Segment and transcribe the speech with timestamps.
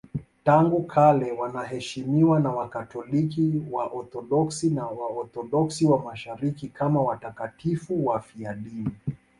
[0.43, 8.89] Tangu kale wanaheshimiwa na Wakatoliki, Waorthodoksi na Waorthodoksi wa Mashariki kama watakatifu wafiadini.